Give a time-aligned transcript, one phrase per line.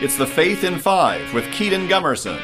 [0.00, 2.38] It's the Faith in Five with Kedon Gumerson.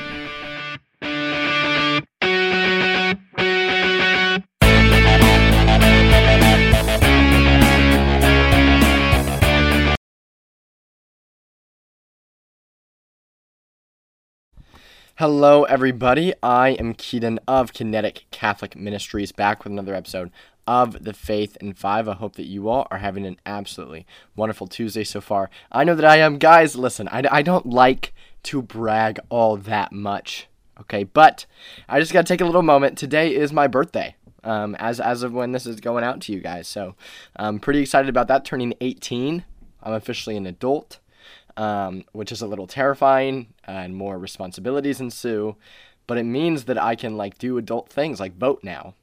[15.18, 16.34] Hello, everybody.
[16.42, 20.32] I am Kedon of Kinetic Catholic Ministries, back with another episode
[20.66, 22.08] of the Faith in Five.
[22.08, 24.06] I hope that you all are having an absolutely
[24.36, 25.50] wonderful Tuesday so far.
[25.70, 26.38] I know that I am.
[26.38, 28.12] Guys, listen, I, I don't like
[28.44, 30.48] to brag all that much,
[30.80, 31.04] okay?
[31.04, 31.46] But
[31.88, 32.98] I just got to take a little moment.
[32.98, 34.16] Today is my birthday.
[34.42, 36.96] Um, as as of when this is going out to you guys, so
[37.34, 38.44] I'm pretty excited about that.
[38.44, 39.42] Turning 18,
[39.82, 41.00] I'm officially an adult
[41.56, 45.56] um, which is a little terrifying and more responsibilities ensue.
[46.06, 48.94] But it means that I can like do adult things like vote now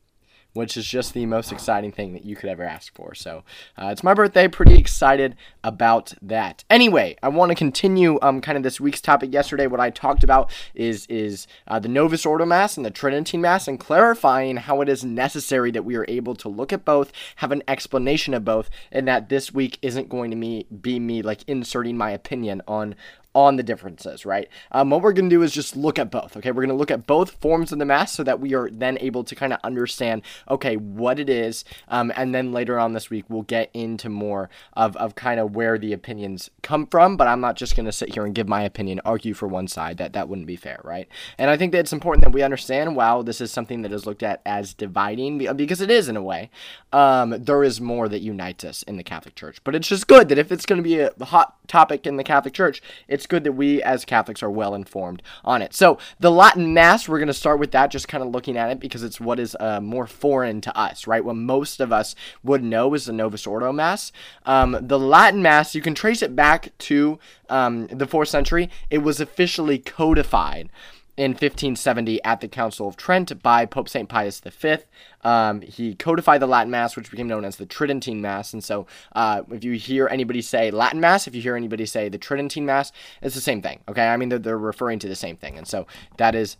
[0.53, 3.15] which is just the most exciting thing that you could ever ask for.
[3.15, 3.43] So
[3.77, 4.47] uh, it's my birthday.
[4.47, 6.63] Pretty excited about that.
[6.69, 9.33] Anyway, I want to continue um, kind of this week's topic.
[9.33, 13.41] Yesterday, what I talked about is is uh, the Novus Ordo Mass and the Tridentine
[13.41, 17.11] Mass, and clarifying how it is necessary that we are able to look at both,
[17.37, 21.21] have an explanation of both, and that this week isn't going to me be me
[21.21, 22.95] like inserting my opinion on
[23.33, 24.49] on the differences, right?
[24.71, 26.51] Um, what we're going to do is just look at both, okay?
[26.51, 28.97] We're going to look at both forms of the Mass so that we are then
[28.99, 31.63] able to kind of understand, okay, what it is.
[31.87, 35.55] Um, and then later on this week, we'll get into more of, of kind of
[35.55, 37.15] where the opinions come from.
[37.15, 39.67] But I'm not just going to sit here and give my opinion, argue for one
[39.67, 39.97] side.
[39.97, 41.07] That, that wouldn't be fair, right?
[41.37, 44.05] And I think that it's important that we understand, wow, this is something that is
[44.05, 46.49] looked at as dividing, because it is in a way.
[46.91, 49.63] Um, there is more that unites us in the Catholic Church.
[49.63, 52.23] But it's just good that if it's going to be a hot topic in the
[52.23, 55.73] Catholic Church, it's good that we as Catholics are well informed on it.
[55.73, 58.69] So, the Latin Mass, we're going to start with that, just kind of looking at
[58.69, 61.23] it because it's what is uh, more foreign to us, right?
[61.23, 62.13] What most of us
[62.43, 64.11] would know is the Novus Ordo Mass.
[64.45, 67.17] Um, the Latin Mass, you can trace it back to
[67.49, 68.69] um, the fourth century.
[68.89, 70.69] It was officially codified
[71.17, 74.07] in 1570 at the Council of Trent by Pope St.
[74.07, 74.77] Pius V.
[75.23, 78.53] Um, he codified the Latin Mass, which became known as the Tridentine Mass.
[78.53, 82.09] And so, uh, if you hear anybody say Latin Mass, if you hear anybody say
[82.09, 82.91] the Tridentine Mass,
[83.21, 83.81] it's the same thing.
[83.87, 85.85] Okay, I mean they're, they're referring to the same thing, and so
[86.17, 86.57] that is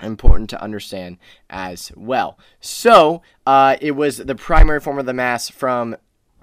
[0.00, 1.18] important to understand
[1.50, 2.38] as well.
[2.60, 5.96] So, uh, it was the primary form of the Mass from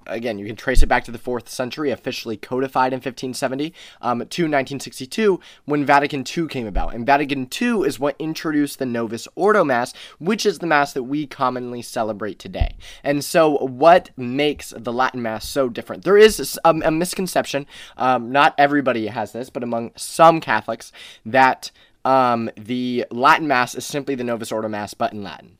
[0.07, 4.19] again, you can trace it back to the fourth century, officially codified in 1570, um,
[4.19, 6.93] to 1962 when Vatican II came about.
[6.93, 11.03] And Vatican II is what introduced the Novus Ordo Mass, which is the Mass that
[11.03, 12.75] we commonly celebrate today.
[13.03, 16.03] And so, what makes the Latin Mass so different?
[16.03, 17.65] There is a, a misconception,
[17.97, 20.91] um, not everybody has this, but among some Catholics,
[21.25, 21.71] that
[22.05, 25.57] um, the Latin Mass is simply the Novus Ordo Mass, but in Latin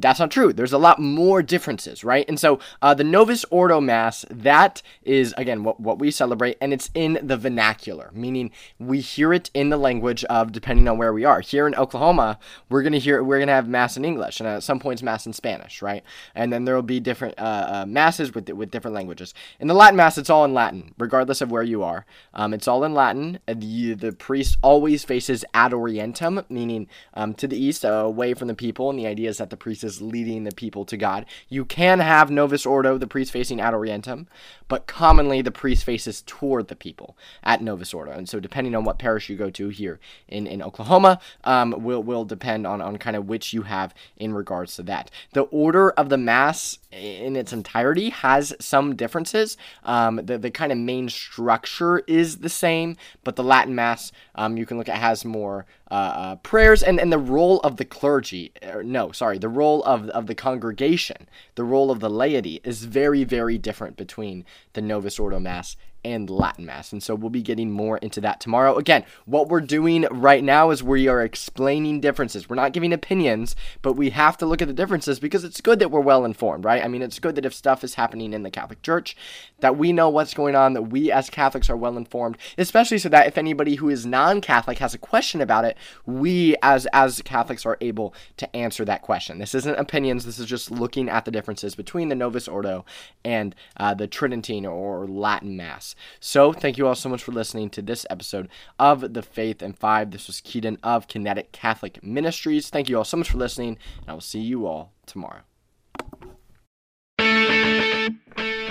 [0.00, 0.52] that's not true.
[0.52, 2.24] There's a lot more differences, right?
[2.28, 6.72] And so uh, the Novus Ordo Mass, that is, again, what, what we celebrate, and
[6.72, 11.12] it's in the vernacular, meaning we hear it in the language of depending on where
[11.12, 11.40] we are.
[11.40, 12.38] Here in Oklahoma,
[12.68, 15.02] we're going to hear, we're going to have Mass in English, and at some points,
[15.02, 16.04] Mass in Spanish, right?
[16.34, 19.34] And then there will be different uh, uh, Masses with, with different languages.
[19.58, 22.04] In the Latin Mass, it's all in Latin, regardless of where you are.
[22.34, 23.38] Um, it's all in Latin.
[23.46, 28.54] The, the priest always faces ad orientem, meaning um, to the east, away from the
[28.54, 31.26] people, and the idea is that the priest is leading the people to God.
[31.48, 34.26] You can have Novus Ordo, the priest facing ad orientem,
[34.68, 38.12] but commonly the priest faces toward the people at Novus Ordo.
[38.12, 42.02] And so, depending on what parish you go to here in, in Oklahoma, um, will,
[42.02, 45.10] will depend on, on kind of which you have in regards to that.
[45.32, 49.56] The order of the Mass in its entirety has some differences.
[49.84, 54.56] Um, the, the kind of main structure is the same, but the Latin Mass, um,
[54.56, 57.84] you can look at, has more uh, uh, prayers and, and the role of the
[57.84, 58.52] clergy.
[58.62, 62.84] Er, no, sorry, the role of, of the congregation, the role of the laity is
[62.84, 64.44] very, very different between
[64.74, 66.92] the Novus Ordo Mass and Latin Mass.
[66.92, 68.76] And so we'll be getting more into that tomorrow.
[68.76, 72.48] Again, what we're doing right now is we are explaining differences.
[72.48, 75.78] We're not giving opinions, but we have to look at the differences because it's good
[75.80, 76.84] that we're well informed, right?
[76.84, 79.16] I mean, it's good that if stuff is happening in the Catholic Church,
[79.60, 83.08] that we know what's going on, that we as Catholics are well informed, especially so
[83.08, 85.76] that if anybody who is non-Catholic has a question about it,
[86.06, 89.38] we as as Catholics are able to answer that question.
[89.38, 90.24] This isn't opinions.
[90.24, 92.84] This is just looking at the differences between the Novus Ordo
[93.24, 95.87] and uh, the Tridentine or Latin Mass.
[96.20, 98.48] So, thank you all so much for listening to this episode
[98.78, 100.10] of The Faith in Five.
[100.10, 102.70] This was Kedon of Kinetic Catholic Ministries.
[102.70, 105.40] Thank you all so much for listening, and I will see you all tomorrow.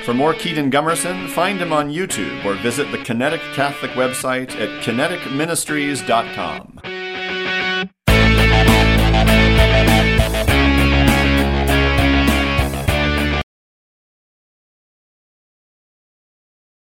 [0.08, 4.82] For more Kedon Gumerson, find him on YouTube or visit the Kinetic Catholic website at
[4.82, 6.77] kineticministries.com.